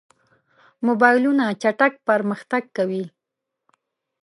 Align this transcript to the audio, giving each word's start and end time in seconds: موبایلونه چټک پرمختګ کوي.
موبایلونه 0.87 1.45
چټک 1.61 1.93
پرمختګ 2.07 2.63
کوي. 2.77 3.03